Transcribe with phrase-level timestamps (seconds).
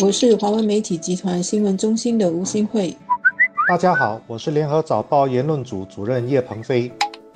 [0.00, 2.96] 我是华文媒体集团新闻中心的吴新慧。
[3.68, 6.90] 大家好，我是联合早报言论组主任叶鹏飞。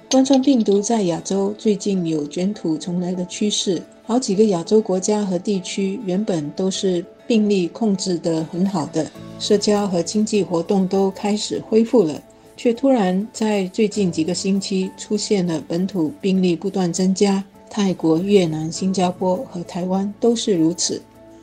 [0.08, 9.10] 冠状病毒在亚洲最近有卷土重来的趋势，好几个亚洲国家和地区原本都是病例控制得很好的，
[9.40, 12.22] 社交和经济活动都开始恢复了，
[12.56, 17.42] 却突然在最近几个星期出现了本土病例不断增加。
[17.69, 21.02] 泰国、越南、新加坡和台湾都是如此。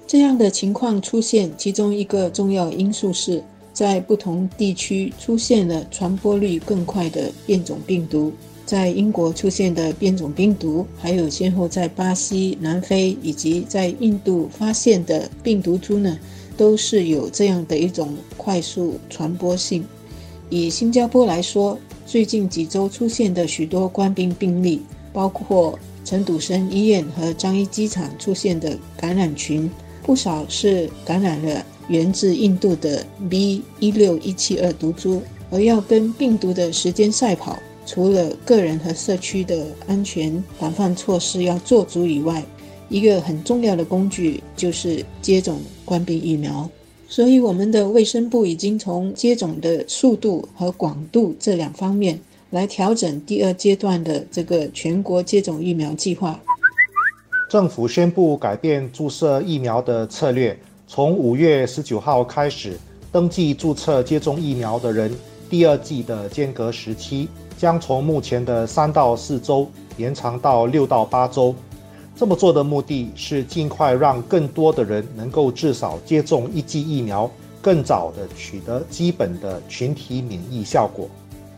[0.10, 8.34] 这样的情况出现，其中一个重要因素是在不同地区出现了传播率更快的变种病毒。
[8.66, 16.18] 在英国出现的变种病毒，还有先后在巴西、南非以及在印度发现的病毒株呢，
[16.58, 19.86] 都是有这样的一种快速传播性。
[20.50, 24.82] 以新加坡来说，最近几周出现的许多冠病病例，
[25.14, 29.70] 包括陈笃生医院和樟宜机场出现的感染群。
[30.10, 42.44] 不少是感染了源自印度的 B 一六一七二毒株，而要跟病毒的时间赛跑，除了个人和社区的安全防范措施要做足以外，
[42.90, 46.68] 一个很重要的工具就是接种冠病疫苗。
[47.08, 56.42] 所以，我们的卫生部已经从接种的速度和广度这两方面来调整第二阶段的这个全国接种疫苗计划。
[57.50, 60.56] 政府宣布改变注射疫苗的策略，
[60.88, 62.80] 从五月十九号开始，
[63.12, 65.12] 登记注册接种疫苗的人，
[65.50, 67.28] 第二季的间隔时期
[67.58, 71.56] 将从目前的三到四周延长到六到八周。
[72.16, 77.28] 这么做的目的是尽快让更多的人能够至少接种一剂疫苗，
[77.64, 81.10] 更早的取得基本的群体免疫效果。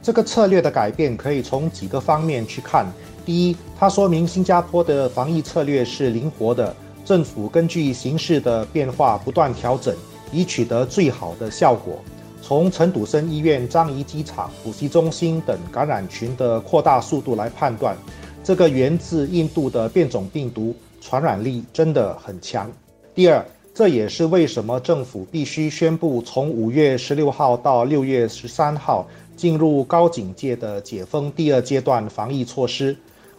[0.02, 2.86] 这个策略的改变可以从几个方面去看。
[3.32, 9.96] 第一，它说明新加坡的防疫策略是灵活的，政府根据形势的变化不断调整，
[10.34, 11.98] 以取得最好的效果。
[12.42, 17.96] 从陈笃生医院、樟宜机场、补习中心等感染群的扩大速度来判断，
[18.44, 22.70] 这个源自印度的变种病毒传染力真的很强。
[23.16, 32.94] 第二，这也是为什么政府必须宣布从五月十六号到六月十三号进入高警戒的解封第二阶段防疫措施。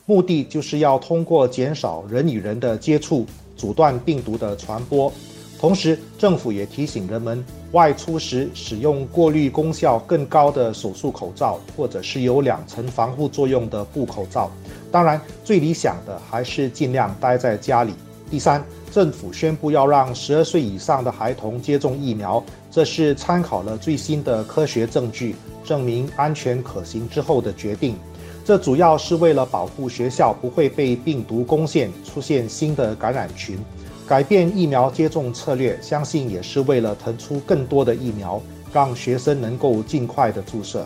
[0.06, 3.24] 目的就是要通过减少人与人的接触，
[3.56, 5.12] 阻断病毒的传播。
[5.60, 14.50] 同时，政府也提醒人们，外出时使用过滤功效更高的手术口罩，或者是有两层防护作用的布口罩。
[14.90, 17.94] 当然，最理想的还是尽量待在家里。
[18.28, 27.94] 第三，政府宣布要让十二岁以上的孩童接种疫苗，这是参考了最新的科学证据，证明安全可行之后的决定。
[28.44, 33.56] 这主要是为了保护学校不会被病毒攻陷，出现新的感染群。
[34.04, 38.42] 改变疫苗接种策略，相信也是为了腾出更多的疫苗，
[38.72, 40.84] 让学生能够尽快的注射。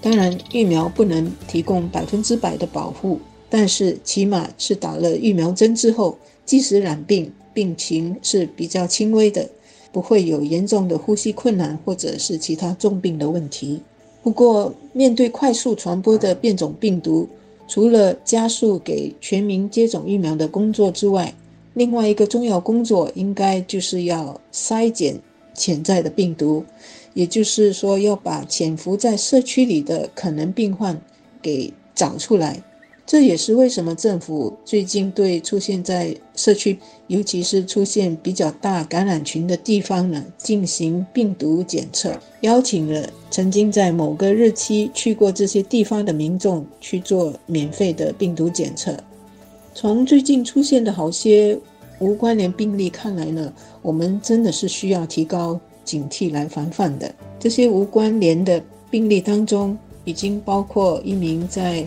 [0.00, 3.18] 当然，疫苗不能提供百分之百的保护，
[3.50, 6.16] 但是起码是打了疫苗针之后，
[6.46, 9.50] 即使染病，病情是比较轻微的，
[9.90, 13.82] 不会有严重的呼吸困难或者是其他重病的问题。
[14.24, 17.28] 不过，面对快速传播的变种病毒，
[17.68, 21.34] 除了加速给全民接种疫苗的工作之外，
[21.74, 25.20] 另外一个重要工作应该就是要筛检
[25.52, 26.64] 潜在的病毒，
[27.12, 30.98] 也就是说要把潜伏在社区里的可能病患
[31.42, 32.62] 给找出来。
[33.06, 48.96] 这也是为什么政府最近对出现在社区，尤其是出现比较大感染群的地方呢，进行病毒检测，邀请了曾经在某个日期去过这些地方的民众去做免费的病毒检测。
[49.74, 51.58] 从最近出现的好些
[51.98, 57.14] 无关联病例看来呢，我们真的是需要提高警惕来防范的。
[57.38, 59.76] 这些无关联的病例当中，
[60.06, 61.84] 已经包括一名在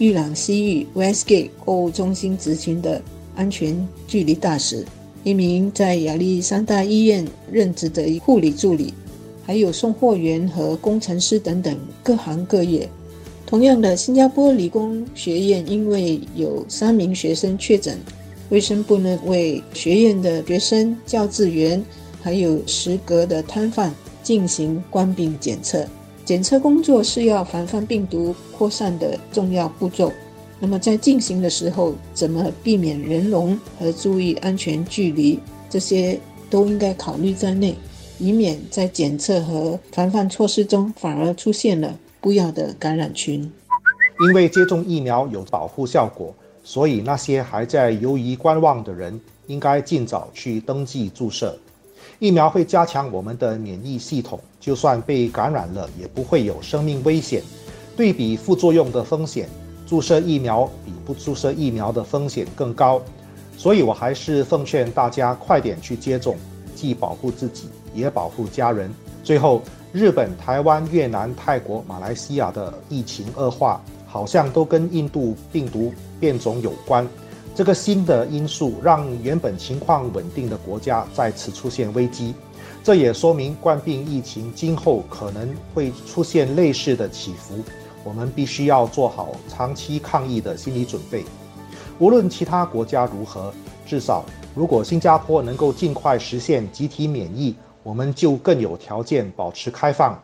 [0.00, 3.02] 玉朗西域 Westgate 购物中心执勤的
[3.36, 4.82] 安全距离大使，
[5.24, 7.22] 一名在亚历山大医院
[7.52, 8.94] 任职的护理助理，
[9.44, 12.88] 还有送货员和工程师等等各行各业。
[13.44, 17.98] 同样的，新加坡理工学院因为有三名学生确诊，
[18.48, 21.84] 卫生部呢为学院的学生、教职员
[22.22, 25.86] 还有食阁的摊贩进行冠病检测。
[26.30, 30.12] 检测工作是要防范病毒扩散的重要步骤。
[30.60, 37.74] 那么在进行的时候，怎么避免人龙和注意安全距离，这些都应该考虑在内，
[38.20, 43.50] 以免在检测和防范措施中反而出现了不要的感染群。
[44.20, 46.32] 因为接种疫苗有保护效果，
[46.62, 51.58] 所以那些还在犹豫观望的人，应该尽早去登记注射。
[52.18, 57.42] 疫苗会加强我们的免疫系统，就算被感染了，也不会有生命危险。
[57.96, 59.48] 对比副作用的风险，
[59.86, 63.00] 注射疫苗比不注射疫苗的风险更高。
[63.56, 66.36] 所以我还是奉劝大家快点去接种，
[66.74, 68.90] 既保护自己，也保护家人。
[69.22, 69.60] 最后，
[69.92, 77.06] 日本、台湾、越南、泰国、马来西亚的疫情恶化，好像都跟印度病毒变种有关。
[77.54, 82.34] 这个新的因素让原本情况稳定的国家再次出现危机，
[82.82, 87.56] 这也说明冠病疫情今后可能会出现类似的起伏。
[88.02, 91.22] 我们必须要做好长期抗疫的心理准备。
[91.98, 93.52] 无论其他国家如何，
[93.84, 94.24] 至少
[94.54, 100.18] 如果新加坡能够尽快实现集体免疫，我们就更有条件保持开放。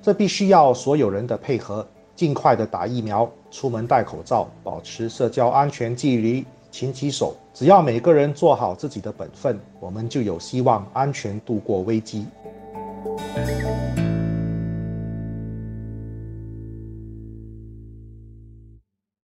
[0.00, 1.86] 这必须要所有人的配合，
[2.16, 6.46] 尽快的打疫苗，出门戴口罩，保持社交安全距离。
[6.78, 12.24] 勤洗手，只要每个人做好自己的本分，我们就有希望安全度过危机。